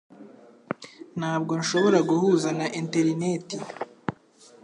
Ntabwo 1.19 1.51
nshobora 1.61 1.99
guhuza 2.09 2.47
na 2.59 2.65
enterineti 2.79 3.55